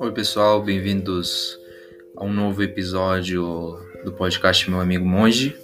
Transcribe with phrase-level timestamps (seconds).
[0.00, 1.60] Oi, pessoal, bem-vindos
[2.16, 5.54] a um novo episódio do podcast Meu Amigo Monge.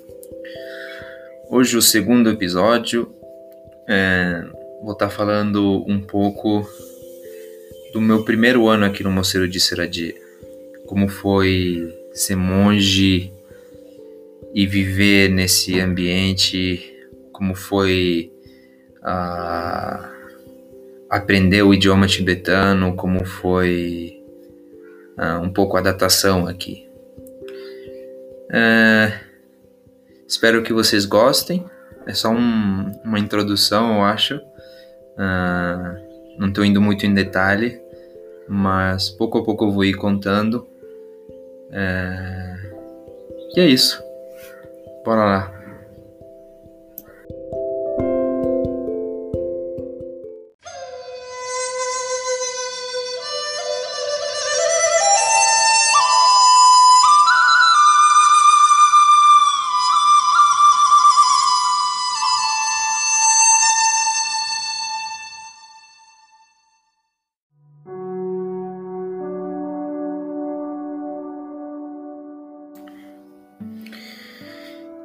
[1.49, 3.11] Hoje, o segundo episódio,
[3.89, 4.45] é,
[4.83, 6.69] vou estar falando um pouco
[7.95, 10.15] do meu primeiro ano aqui no Mosteiro de Seradi.
[10.85, 13.33] Como foi ser monge
[14.53, 16.95] e viver nesse ambiente,
[17.33, 18.31] como foi.
[18.99, 20.17] Uh,
[21.09, 24.16] aprender o idioma tibetano, como foi
[25.19, 26.89] uh, um pouco a adaptação aqui.
[28.51, 29.13] Uh,
[30.27, 31.65] espero que vocês gostem.
[32.07, 34.37] É só um, uma introdução, eu acho.
[34.37, 37.81] Uh, não estou indo muito em detalhe,
[38.49, 40.67] mas pouco a pouco eu vou ir contando.
[43.55, 44.03] e é isso.
[45.05, 45.56] Bora lá.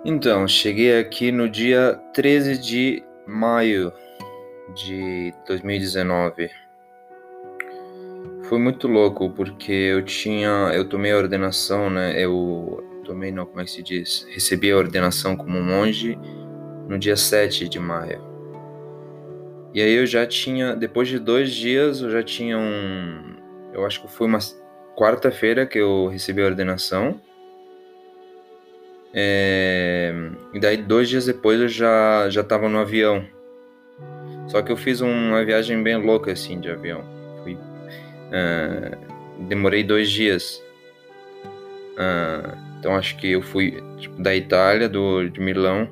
[0.04, 3.94] Então, cheguei aqui no dia 13 de maio
[4.74, 6.50] de 2019.
[8.46, 12.20] Foi muito louco porque eu tinha, eu tomei a ordenação, né?
[12.20, 14.26] Eu tomei, não, como é que se diz?
[14.32, 16.18] Recebi a ordenação como monge
[16.88, 18.22] no dia 7 de maio.
[19.72, 23.36] E aí eu já tinha, depois de dois dias, eu já tinha um,
[23.72, 24.40] eu acho que foi uma
[24.98, 27.22] quarta-feira que eu recebi a ordenação.
[29.14, 30.14] É,
[30.54, 33.26] e daí dois dias depois eu já já estava no avião.
[34.48, 37.04] Só que eu fiz uma viagem bem louca assim de avião.
[37.44, 40.62] Fui, uh, demorei dois dias.
[41.94, 45.88] Uh, então acho que eu fui tipo, da Itália, do de Milão,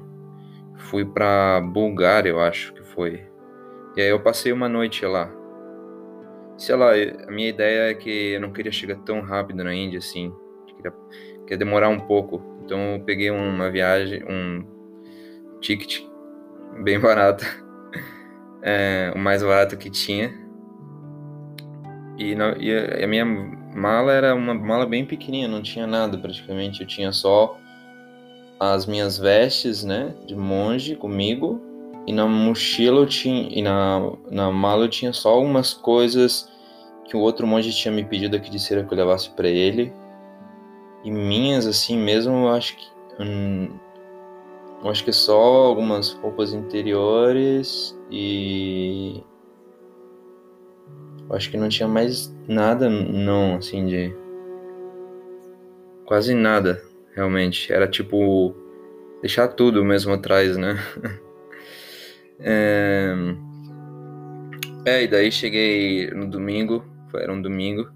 [0.90, 3.24] fui para Bulgária, eu acho que foi.
[3.96, 5.32] E aí eu passei uma noite lá.
[6.58, 6.92] Sei lá,
[7.28, 10.34] a minha ideia é que eu não queria chegar tão rápido na Índia assim.
[10.68, 10.94] Queria,
[11.44, 12.42] queria demorar um pouco.
[12.70, 14.64] Então eu peguei uma viagem, um
[15.60, 16.04] ticket
[16.84, 17.44] bem barato,
[18.62, 20.32] é, o mais barato que tinha.
[22.16, 26.82] E, e, a minha mala era uma mala bem pequenininha, não tinha nada praticamente.
[26.82, 27.58] Eu tinha só
[28.60, 31.60] as minhas vestes, né, de monge comigo.
[32.06, 36.48] E na mochila eu tinha, e na, na mala eu tinha só algumas coisas
[37.06, 39.92] que o outro monge tinha me pedido aqui de cera que eu levasse para ele
[41.04, 42.88] e minhas, assim mesmo, eu acho que.
[43.20, 43.70] Hum,
[44.84, 49.24] eu acho que é só algumas roupas interiores e.
[51.30, 54.14] Eu acho que não tinha mais nada, não, assim, de.
[56.06, 56.82] Quase nada,
[57.14, 57.72] realmente.
[57.72, 58.56] Era tipo.
[59.22, 60.78] Deixar tudo mesmo atrás, né?
[62.40, 63.14] é...
[64.86, 67.90] é, e daí cheguei no domingo, era um domingo.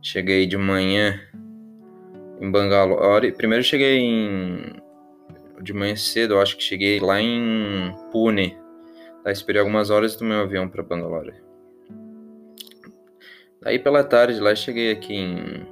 [0.00, 1.20] Cheguei de manhã
[2.40, 3.32] em Bangalore.
[3.32, 4.82] Primeiro cheguei em
[5.62, 8.56] de manhã cedo, eu acho que cheguei lá em Pune.
[9.26, 11.34] Esperei algumas horas do meu avião para Bangalore.
[13.60, 15.66] Daí pela tarde lá cheguei aqui em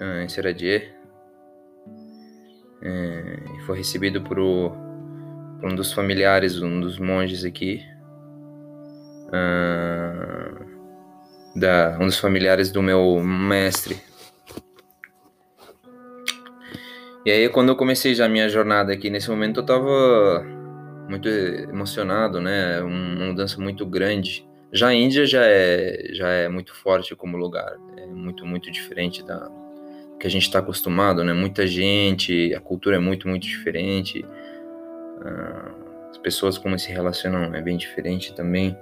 [0.00, 0.94] ah, em Seradier.
[2.80, 4.70] É, e foi recebido por, o,
[5.60, 7.82] por, um dos familiares, um dos monges aqui.
[9.28, 10.64] Uh,
[11.54, 14.00] da, um dos familiares do meu mestre,
[17.26, 20.44] E aí, quando eu comecei já a minha jornada aqui, nesse momento eu tava
[21.08, 22.80] muito emocionado, né?
[22.80, 24.46] Uma mudança muito grande.
[24.72, 29.24] Já a Índia já é, já é muito forte como lugar, é muito, muito diferente
[29.24, 29.50] da
[30.18, 31.32] que a gente está acostumado, né?
[31.32, 34.24] Muita gente, a cultura é muito, muito diferente.
[35.24, 35.70] Ah,
[36.10, 38.76] as pessoas como se relacionam é bem diferente também.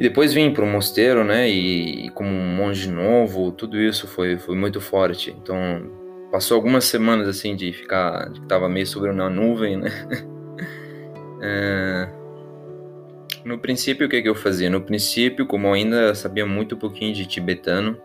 [0.00, 1.46] E depois vim para o mosteiro, né?
[1.46, 5.36] E, e, como um monge novo, tudo isso foi, foi muito forte.
[5.38, 5.92] Então,
[6.32, 9.90] passou algumas semanas assim de ficar, de que tava meio sobre uma nuvem, né?
[11.42, 12.08] é...
[13.44, 14.70] No princípio, o que, que eu fazia?
[14.70, 17.98] No princípio, como eu ainda sabia muito pouquinho de tibetano,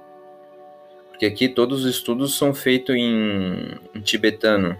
[1.12, 4.78] porque aqui todos os estudos são feitos em, em tibetano.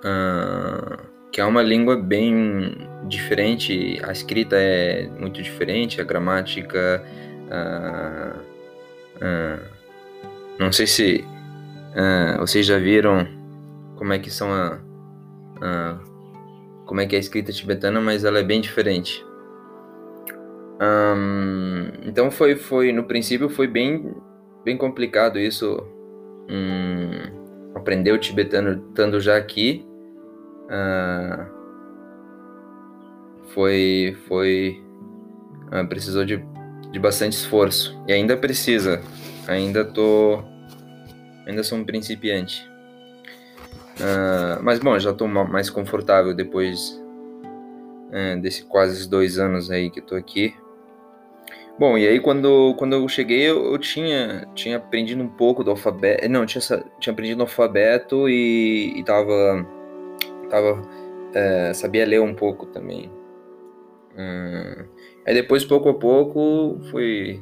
[0.00, 1.02] Uh,
[1.32, 7.02] que é uma língua bem diferente, a escrita é muito diferente, a gramática.
[7.46, 8.40] Uh,
[9.16, 9.60] uh,
[10.58, 11.24] não sei se
[11.94, 13.26] uh, vocês já viram
[13.96, 14.78] como é que são a,
[16.86, 19.24] como é que é a escrita tibetana, mas ela é bem diferente.
[20.80, 24.14] Um, então foi, foi, no princípio foi bem,
[24.64, 25.76] bem complicado isso,
[26.48, 29.86] um, aprender o tibetano estando já aqui.
[30.64, 31.59] Uh,
[33.54, 34.82] foi, foi,
[35.72, 36.44] uh, precisou de,
[36.90, 39.00] de bastante esforço e ainda precisa.
[39.48, 40.42] Ainda tô,
[41.46, 42.68] ainda sou um principiante.
[43.98, 47.00] Uh, mas bom, já estou mais confortável depois
[48.10, 50.54] uh, desse quase dois anos aí que estou aqui.
[51.78, 55.70] Bom, e aí quando, quando eu cheguei eu, eu, tinha, tinha aprendido um pouco do
[55.70, 56.60] alfabeto, não, tinha,
[56.98, 59.66] tinha aprendido o alfabeto e, e tava,
[60.50, 60.82] tava
[61.34, 63.10] é, sabia ler um pouco também.
[64.16, 64.84] Hum,
[65.26, 67.40] aí depois, pouco a pouco, fui...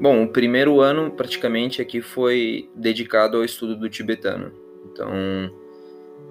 [0.00, 4.50] Bom, o primeiro ano praticamente aqui foi dedicado ao estudo do tibetano.
[4.90, 5.12] Então,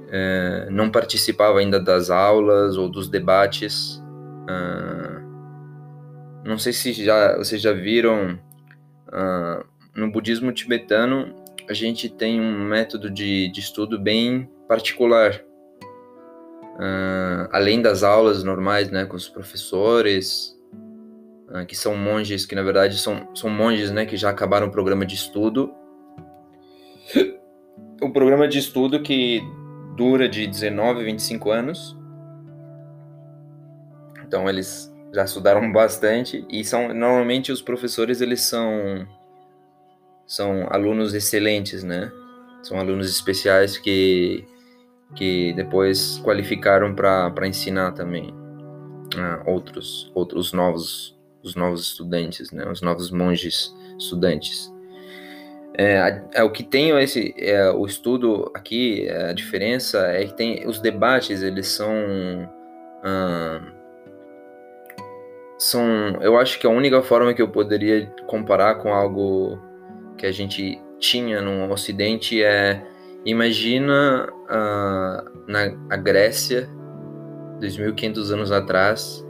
[0.10, 4.02] é, não participava ainda das aulas ou dos debates.
[4.50, 5.22] Uh,
[6.44, 8.40] não sei se já vocês já viram
[9.96, 11.36] no budismo tibetano
[11.70, 15.40] a gente tem um método de, de estudo bem particular.
[16.80, 20.58] Uh, além das aulas normais, né, com os professores,
[21.68, 25.06] que são monges, que na verdade são, são monges, né, que já acabaram o programa
[25.06, 25.74] de estudo.
[28.02, 29.42] O programa de estudo que
[29.98, 31.98] dura de 19 a 25 anos.
[34.26, 39.08] Então eles já estudaram bastante e são normalmente os professores eles são
[40.26, 42.12] são alunos excelentes, né?
[42.62, 44.46] São alunos especiais que
[45.16, 48.34] que depois qualificaram para ensinar também
[49.18, 52.70] ah, outros outros novos os novos estudantes, né?
[52.70, 54.72] Os novos monges estudantes.
[55.78, 60.68] É, é, o que tem esse é, o estudo aqui a diferença é que tem
[60.68, 61.88] os debates eles são
[65.58, 69.58] são eu acho que a única forma que eu poderia comparar com algo
[70.18, 72.84] que a gente tinha no Ocidente é
[73.26, 74.30] imagina
[75.48, 76.70] na a Grécia
[77.60, 79.26] 2.500 anos atrás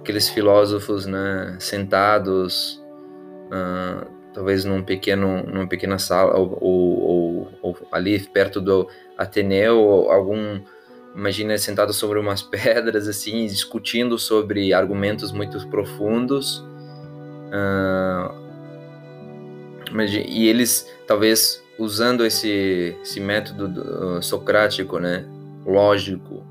[0.00, 2.82] aqueles filósofos né sentados
[3.46, 10.10] uh, talvez num pequeno, numa pequena sala ou, ou, ou, ou ali perto do Ateneu,
[10.10, 10.60] algum
[11.14, 16.64] imagina sentado sobre umas pedras assim, discutindo sobre argumentos muito profundos.
[17.50, 18.40] Uh,
[20.28, 25.26] e eles talvez usando esse, esse método do, uh, socrático, né,
[25.64, 26.44] lógico,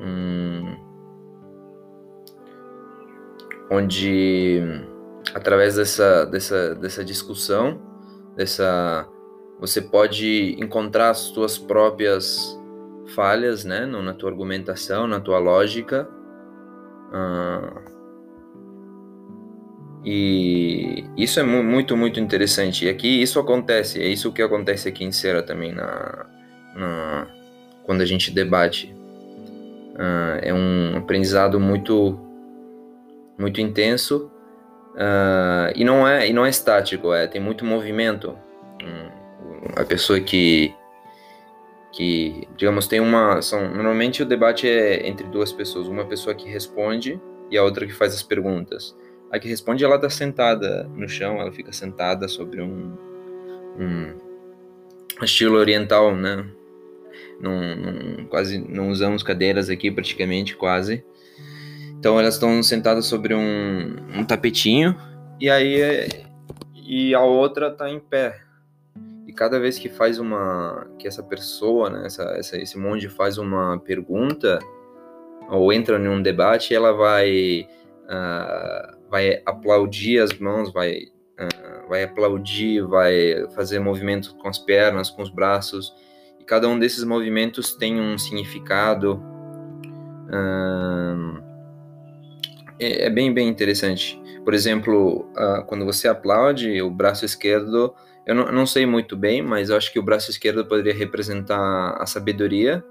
[0.00, 0.76] um,
[3.70, 4.62] onde
[5.34, 7.80] através dessa, dessa, dessa discussão,
[8.36, 9.06] dessa,
[9.60, 12.56] você pode encontrar as suas próprias
[13.14, 16.08] falhas, né, na tua argumentação, na tua lógica.
[17.10, 17.97] Uh,
[20.04, 22.86] e isso é muito, muito interessante.
[22.86, 26.26] E aqui isso acontece, é isso que acontece aqui em Cera também, na,
[26.74, 27.26] na
[27.84, 28.94] quando a gente debate.
[29.94, 32.18] Uh, é um aprendizado muito,
[33.36, 34.30] muito intenso
[34.98, 38.36] Uh, e não é e não é estático, é tem muito movimento.
[39.76, 40.74] a pessoa que
[41.92, 46.48] que digamos tem uma são normalmente o debate é entre duas pessoas, uma pessoa que
[46.48, 48.96] responde e a outra que faz as perguntas.
[49.30, 52.96] A que responde ela está sentada no chão, ela fica sentada sobre um,
[53.78, 56.46] um estilo oriental, né?
[57.40, 61.04] Não, quase não usamos cadeiras aqui praticamente quase.
[61.98, 64.96] Então elas estão sentadas sobre um, um tapetinho
[65.40, 66.08] e aí
[66.74, 68.40] e a outra está em pé.
[69.26, 73.36] E cada vez que faz uma que essa pessoa, né, essa, essa, esse monge faz
[73.36, 74.58] uma pergunta
[75.50, 77.66] ou entra em um debate, ela vai
[78.04, 78.67] uh,
[79.10, 85.22] vai aplaudir as mãos, vai uh, vai aplaudir, vai fazer movimentos com as pernas, com
[85.22, 85.94] os braços.
[86.38, 89.22] E cada um desses movimentos tem um significado.
[90.28, 91.42] Uh,
[92.78, 94.20] é, bem, bem interessante.
[94.44, 97.94] Por exemplo, uh, quando você aplaude, o braço esquerdo,
[98.26, 101.96] eu não, não, sei muito bem, mas eu acho que o braço esquerdo poderia representar
[101.98, 102.84] a sabedoria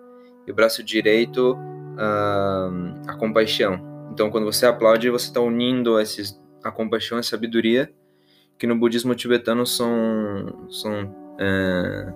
[0.46, 1.58] e o braço direito
[2.00, 3.97] a compaixão.
[4.18, 7.94] Então, quando você aplaude, você está unindo esses, a compaixão e a sabedoria,
[8.58, 12.14] que no budismo tibetano são, são, é,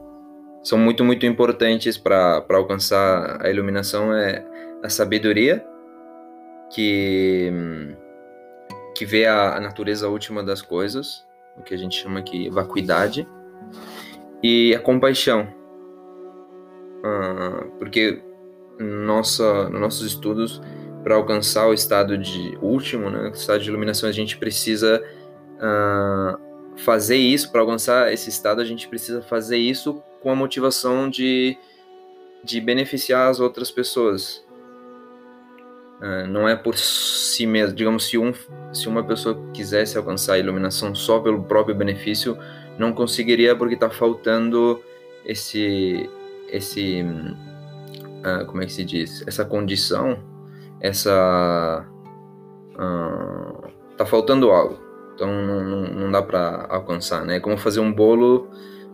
[0.64, 4.12] são muito, muito importantes para alcançar a iluminação.
[4.16, 4.44] É
[4.82, 5.64] a sabedoria
[6.74, 7.54] que,
[8.98, 11.24] que vê a, a natureza última das coisas,
[11.56, 13.28] o que a gente chama aqui vacuidade,
[14.42, 15.48] e a compaixão.
[17.06, 18.24] Ah, porque
[18.80, 20.60] nossa, nos nossos estudos
[21.04, 25.04] para alcançar o estado de último, né, o estado de iluminação, a gente precisa
[25.58, 26.40] uh,
[26.78, 31.58] fazer isso, para alcançar esse estado, a gente precisa fazer isso com a motivação de,
[32.44, 34.46] de beneficiar as outras pessoas.
[36.00, 37.76] Uh, não é por si mesmo.
[37.76, 38.34] Digamos, se, um,
[38.74, 42.38] se uma pessoa quisesse alcançar a iluminação só pelo próprio benefício,
[42.78, 44.82] não conseguiria porque está faltando
[45.26, 46.10] esse,
[46.50, 50.18] esse, uh, como é que se diz, essa condição,
[50.82, 51.88] essa,
[52.74, 54.80] uh, tá faltando algo.
[55.16, 57.38] Então não, não, não dá para alcançar, né?
[57.38, 58.50] É como fazer um bolo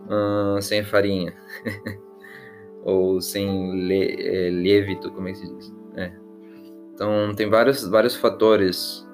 [0.06, 1.34] uh, sem farinha
[2.84, 5.74] ou sem le, é, levito, como é que se diz?
[5.96, 6.12] É.
[6.94, 9.06] Então tem vários vários fatores.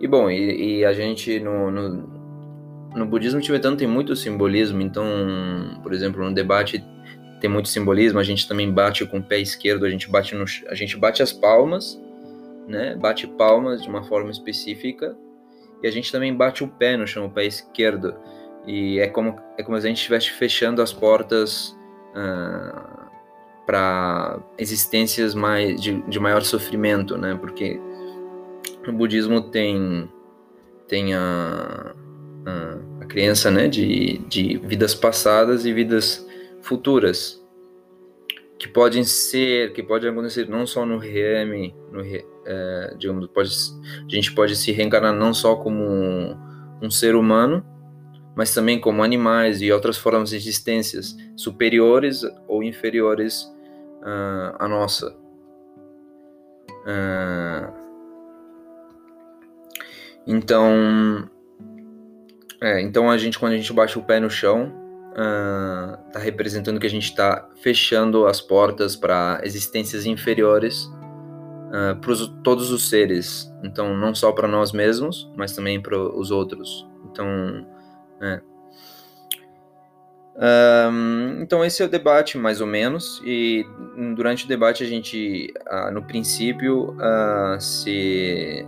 [0.00, 2.16] e bom, e, e a gente no, no
[2.96, 5.04] no budismo tibetano tem muito simbolismo, então,
[5.82, 6.82] por exemplo, no debate
[7.46, 10.44] tem muito simbolismo, a gente também bate com o pé esquerdo, a gente bate no,
[10.68, 12.00] a gente bate as palmas,
[12.66, 12.96] né?
[12.96, 15.16] Bate palmas de uma forma específica
[15.80, 18.16] e a gente também bate o pé no chão, o pé esquerdo.
[18.66, 23.10] E é como é como se a gente estivesse fechando as portas uh, ah,
[23.64, 27.38] para existências mais de, de maior sofrimento, né?
[27.40, 27.80] Porque
[28.84, 30.10] no budismo tem
[30.88, 31.94] tem a
[32.44, 36.25] a, a criança, né, de, de vidas passadas e vidas
[36.66, 37.42] futuras
[38.58, 42.02] que podem ser, que podem acontecer não só no REM, no,
[42.46, 43.50] é, digamos, pode,
[44.04, 46.36] a gente pode se reencarnar não só como um,
[46.82, 47.64] um, ser humano,
[48.34, 53.42] mas também como animais e outras formas de existências superiores ou inferiores
[54.02, 55.14] uh, à nossa.
[56.86, 57.72] Uh,
[60.26, 61.28] então,
[62.60, 64.85] é, então a gente, quando a gente baixa o pé no chão,
[65.16, 71.98] uh, tá representando que a gente está fechando as portas para existências inferiores uh, ah,
[72.00, 73.52] para todos os seres.
[73.64, 76.86] Então, não só para nós mesmos, mas também para os outros.
[77.10, 77.66] Então,
[78.20, 78.40] é.
[80.38, 83.64] Um, então esse é o debate mais ou menos e
[84.14, 88.66] durante o debate a gente uh, no princípio uh, se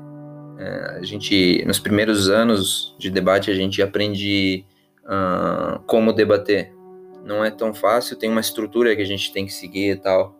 [0.59, 4.65] é, a gente, nos primeiros anos de debate, a gente aprende
[5.09, 6.73] uh, como debater.
[7.25, 10.37] Não é tão fácil, tem uma estrutura que a gente tem que seguir e tal.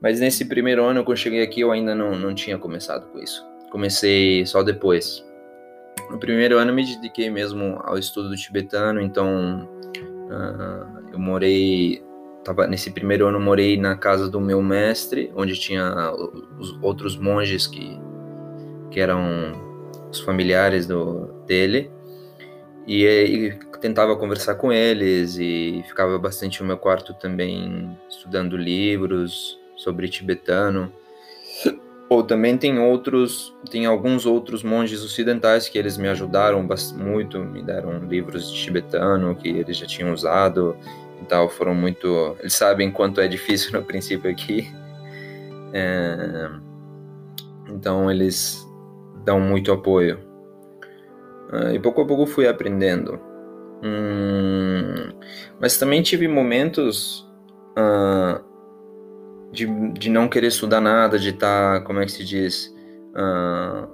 [0.00, 3.18] Mas nesse primeiro ano, quando eu cheguei aqui, eu ainda não, não tinha começado com
[3.18, 3.44] isso.
[3.70, 5.24] Comecei só depois.
[6.10, 12.02] No primeiro ano, me dediquei mesmo ao estudo do tibetano, então uh, eu morei.
[12.44, 16.12] Tava, nesse primeiro ano, morei na casa do meu mestre, onde tinha
[16.58, 18.00] os outros monges que
[18.90, 19.52] que eram
[20.10, 21.90] os familiares do, dele,
[22.88, 29.60] e, e tentava conversar com eles e ficava bastante no meu quarto também estudando livros
[29.76, 30.90] sobre tibetano.
[32.08, 36.66] Ou também tem outros, tem alguns outros monges ocidentais que eles me ajudaram
[36.96, 40.74] muito, me deram livros de tibetano que eles já tinham usado
[41.20, 44.72] e tal, foram muito, eles sabem quanto é difícil no princípio aqui.
[45.74, 46.48] É,
[47.68, 48.66] então eles
[49.26, 50.27] dão muito apoio.
[51.52, 53.20] Uh, e pouco a pouco fui aprendendo.
[53.82, 55.12] Hum,
[55.60, 57.26] mas também tive momentos
[57.78, 58.42] uh,
[59.52, 62.74] de, de não querer estudar nada, de estar, tá, como é que se diz?
[63.10, 63.88] Uh,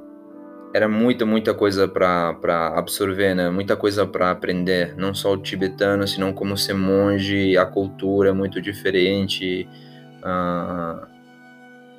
[0.74, 2.36] era muita, muita coisa para
[2.76, 3.48] absorver, né?
[3.48, 4.96] Muita coisa para aprender.
[4.96, 9.68] Não só o tibetano, senão como ser monge, a cultura é muito diferente.
[10.18, 11.06] Uh,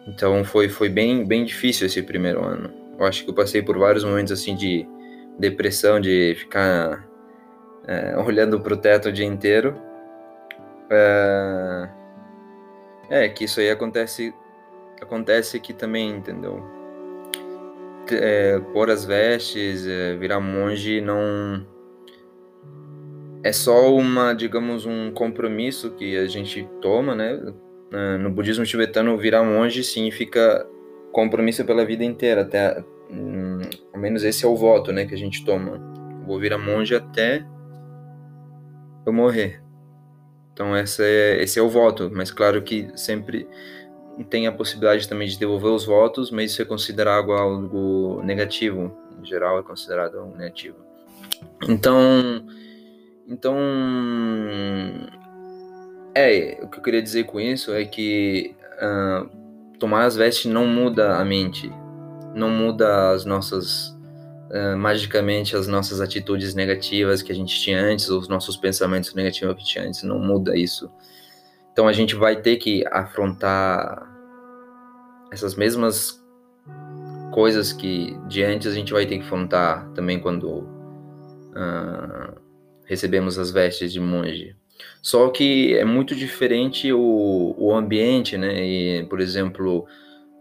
[0.07, 2.69] então foi, foi bem, bem difícil esse primeiro ano.
[2.99, 4.85] Eu acho que eu passei por vários momentos assim de
[5.39, 7.07] depressão, de ficar
[7.87, 9.75] é, olhando pro teto o dia inteiro.
[10.89, 11.89] É,
[13.09, 14.33] é, que isso aí acontece
[15.01, 16.63] acontece aqui também, entendeu?
[18.11, 21.65] É, pôr as vestes, é, virar monge não
[23.43, 27.39] é só uma, digamos, um compromisso que a gente toma, né?
[27.93, 30.65] É, no budismo tibetano, virar monge significa
[31.11, 32.83] compromisso pela vida inteira, até
[34.05, 35.79] menos esse é o voto, né, que a gente toma.
[36.25, 37.45] Vou virar monge até
[39.05, 39.61] eu morrer.
[40.53, 43.47] Então essa é, esse é o voto, mas claro que sempre
[44.29, 49.25] tem a possibilidade também de devolver os votos, mas isso é considerado algo negativo, em
[49.25, 50.77] geral é considerado algo negativo.
[51.67, 52.45] Então,
[53.27, 53.57] então
[56.15, 59.29] é o que eu queria dizer com isso é que uh,
[59.77, 61.71] tomar as vestes não muda a mente,
[62.33, 63.94] não muda as nossas
[64.77, 69.65] magicamente as nossas atitudes negativas que a gente tinha antes, os nossos pensamentos negativos que
[69.65, 70.89] tinha antes, não muda isso.
[71.71, 74.07] Então a gente vai ter que afrontar
[75.31, 76.23] essas mesmas
[77.33, 82.39] coisas que de antes a gente vai ter que afrontar também quando uh,
[82.85, 84.55] recebemos as vestes de monge.
[85.01, 88.65] Só que é muito diferente o, o ambiente, né?
[88.65, 89.85] E, por exemplo,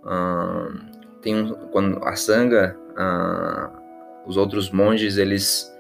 [0.04, 3.84] uh, tem um, quando a sanga, uh,
[4.26, 5.73] os outros monges eles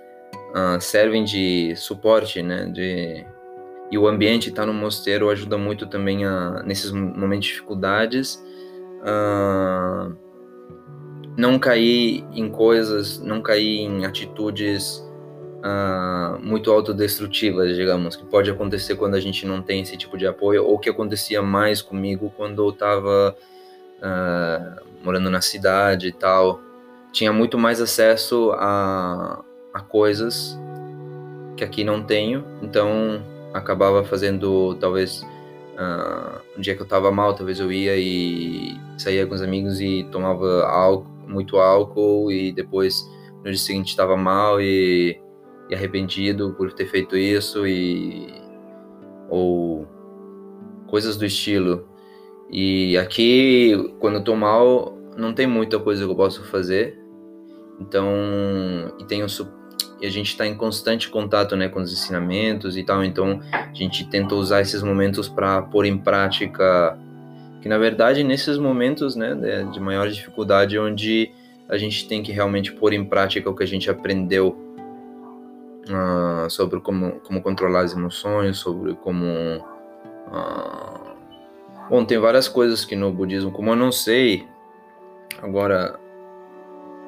[0.80, 2.66] servem de suporte, né?
[2.66, 3.26] De,
[3.90, 8.42] e o ambiente estar tá no mosteiro ajuda muito também a, nesses momentos de dificuldades.
[9.00, 10.16] Uh,
[11.36, 15.04] não cair em coisas, não cair em atitudes
[15.58, 20.26] uh, muito autodestrutivas, digamos, que pode acontecer quando a gente não tem esse tipo de
[20.26, 23.36] apoio, ou que acontecia mais comigo quando eu estava
[23.98, 26.60] uh, morando na cidade e tal.
[27.14, 29.42] Tinha muito mais acesso a,
[29.72, 30.58] a coisas
[31.56, 35.22] que aqui não tenho, então acabava fazendo talvez
[35.78, 39.80] uh, um dia que eu estava mal, talvez eu ia e saía com os amigos
[39.80, 45.20] e tomava álcool muito álcool e depois no dia seguinte estava mal e,
[45.70, 48.42] e, arrependido por ter feito isso e
[49.28, 49.86] ou
[50.86, 51.88] coisas do estilo.
[52.50, 57.03] E aqui, quando eu tô mal, não tem muita coisa que eu posso fazer.
[57.80, 58.06] Então,
[58.98, 59.26] e tem um,
[60.00, 63.04] e a gente está em constante contato, né, com os ensinamentos e tal.
[63.04, 66.98] Então, a gente tenta usar esses momentos para pôr em prática
[67.64, 69.34] que na verdade nesses momentos né,
[69.72, 71.32] de maior dificuldade onde
[71.66, 74.54] a gente tem que realmente pôr em prática o que a gente aprendeu
[75.88, 79.24] uh, sobre como, como controlar as emoções, sobre como
[80.26, 81.16] uh...
[81.88, 84.46] bom tem várias coisas que no budismo como eu não sei
[85.40, 85.98] agora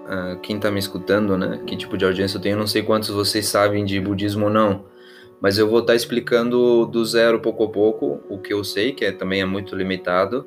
[0.07, 1.61] uh, quem está me escutando né?
[1.67, 4.51] Que tipo de audiência eu tenho eu não sei quantos vocês sabem de budismo ou
[4.51, 4.97] não
[5.41, 9.05] mas eu vou estar explicando do zero pouco a pouco o que eu sei, que
[9.05, 10.47] é, também é muito limitado,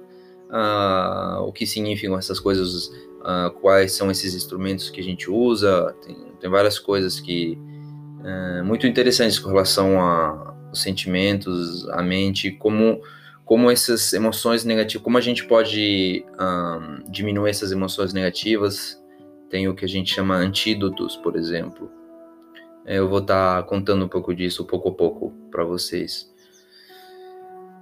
[0.49, 2.87] uh, o que significam essas coisas,
[3.21, 7.57] uh, quais são esses instrumentos que a gente usa, tem, tem várias coisas que
[8.21, 13.01] uh, muito interessantes com relação aos sentimentos, a mente, como
[13.45, 18.98] como essas emoções negativas, como a gente pode um, diminuir essas emoções negativas,
[19.49, 21.91] tem o que a gente chama antídotos, por exemplo,
[22.85, 26.31] eu vou estar tá contando um pouco disso pouco a pouco para vocês.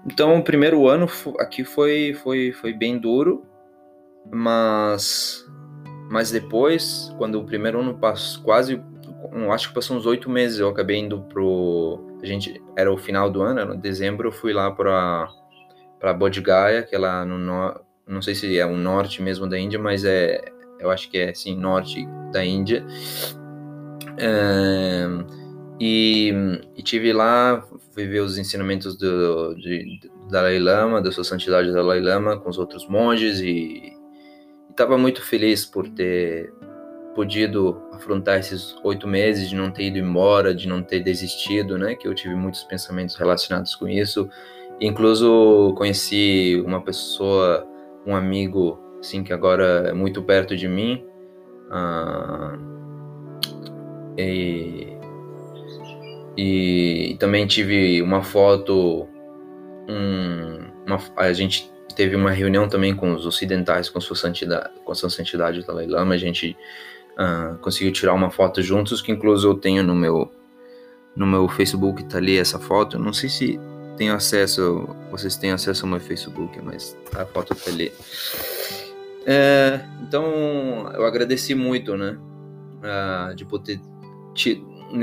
[0.05, 1.07] Então, o primeiro ano
[1.39, 3.45] aqui foi, foi, foi bem duro,
[4.31, 5.45] mas,
[6.09, 8.81] mas depois, quando o primeiro ano passou, quase,
[9.51, 12.17] acho que passou uns oito meses, eu acabei indo pro.
[12.21, 15.29] A gente, era o final do ano, era em dezembro, eu fui lá para
[15.99, 17.37] para Bodh Gaya, que é lá no
[18.07, 20.41] não sei se é o norte mesmo da Índia, mas é,
[20.79, 22.85] eu acho que é assim, norte da Índia.
[24.17, 25.07] É,
[25.79, 26.33] e,
[26.75, 27.63] e tive lá,
[27.95, 32.57] viver os ensinamentos do, de, do Dalai Lama, da sua santidade Dalai Lama, com os
[32.57, 33.93] outros monges e
[34.69, 36.53] estava muito feliz por ter
[37.15, 41.95] podido afrontar esses oito meses de não ter ido embora, de não ter desistido, né?
[41.95, 44.29] Que eu tive muitos pensamentos relacionados com isso.
[44.79, 47.67] Incluso conheci uma pessoa,
[48.05, 51.05] um amigo, assim, que agora é muito perto de mim.
[51.69, 52.77] Uh,
[54.17, 54.97] e,
[56.37, 59.07] e também tive uma foto,
[59.87, 64.91] um, uma, a gente teve uma reunião também com os ocidentais, com sua santidade, com
[64.91, 66.55] a sua santidade Dalai Lama, a gente
[67.13, 70.31] uh, conseguiu tirar uma foto juntos, que incluso eu tenho no meu
[71.15, 73.59] no meu Facebook, tá ali essa foto, não sei se
[73.97, 77.91] tenho acesso, vocês têm acesso ao meu Facebook, mas a foto tá ali.
[79.27, 82.17] É, então, eu agradeci muito, né,
[82.79, 83.81] uh, de poder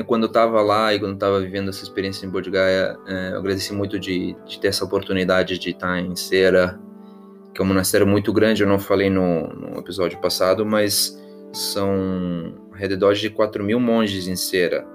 [0.07, 3.39] quando eu estava lá e quando estava vivendo essa experiência em Bodh Gaya, é, eu
[3.39, 6.81] agradeci muito de, de, ter essa oportunidade de estar em Cera,
[7.55, 11.21] que é um monastério muito grande, eu não falei no, no episódio passado, mas
[11.53, 12.55] são
[13.03, 14.87] ao de 4 mil monges em Cera.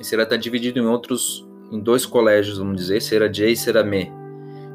[0.00, 3.82] E Cera está dividido em outros, em dois colégios, vamos dizer, Cera J e Cera
[3.82, 4.21] Me.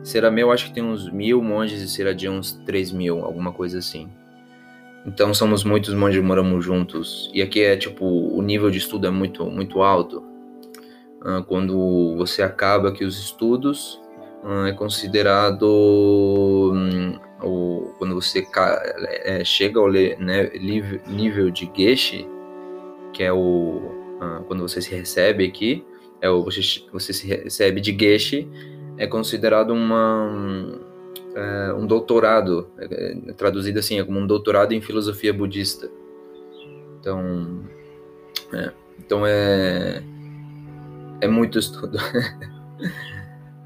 [0.03, 3.23] Cera Me eu acho que tem uns mil monges e Cera J uns 3 mil,
[3.23, 4.10] alguma coisa assim.
[5.05, 7.31] Então somos muitos monges moramos juntos.
[7.33, 10.23] E aqui é tipo, o nível de estudo é muito, muito alto.
[11.21, 13.99] Uh, quando você acaba aqui os estudos,
[14.43, 15.65] uh, é considerado.
[16.73, 18.45] Um, o, quando você
[19.23, 20.51] é, chega ao né,
[21.07, 22.27] nível de Geshe,
[23.13, 23.81] que é o.
[24.19, 25.86] Uh, quando você se recebe aqui,
[26.21, 28.47] é o, você, você se recebe de Geshe,
[28.97, 30.79] é considerado uma
[31.36, 35.89] é, um doutorado, é, traduzido assim, é como um doutorado em filosofia budista.
[36.99, 37.63] Então,
[38.53, 40.01] é, então é,
[41.21, 41.97] é muito estudo.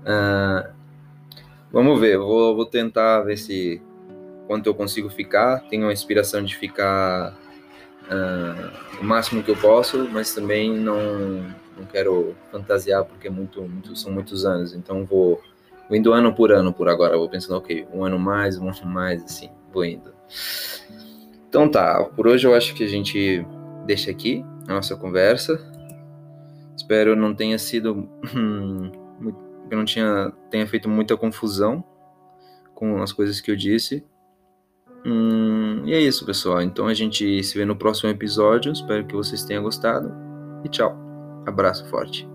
[0.02, 0.70] uh,
[1.72, 3.82] Vamos ver, vou, vou tentar ver se
[4.46, 5.62] quanto eu consigo ficar.
[5.70, 7.34] Tenho a inspiração de ficar
[8.04, 10.96] uh, o máximo que eu posso, mas também não,
[11.76, 14.76] não quero fantasiar porque é muito, muito, são muitos anos.
[14.76, 15.42] Então vou,
[15.90, 17.18] vou indo ano por ano por agora.
[17.18, 20.14] Vou pensando, ok, um ano mais, um ano mais, assim, vou indo.
[21.50, 23.46] Então tá, por hoje eu acho que a gente
[23.86, 25.60] deixa aqui a nossa conversa.
[26.78, 28.08] Espero não tenha sido
[29.68, 31.84] que não tinha tenha feito muita confusão
[32.76, 34.06] com as coisas que eu disse.
[35.06, 36.62] Hum, e é isso, pessoal.
[36.62, 38.72] Então a gente se vê no próximo episódio.
[38.72, 40.12] Espero que vocês tenham gostado.
[40.64, 40.96] E tchau.
[41.46, 42.31] Abraço forte.